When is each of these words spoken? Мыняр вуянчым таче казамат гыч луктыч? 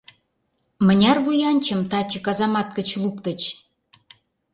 Мыняр 0.85 1.17
вуянчым 1.25 1.81
таче 1.91 2.19
казамат 2.25 2.67
гыч 2.77 2.89
луктыч? 3.01 3.41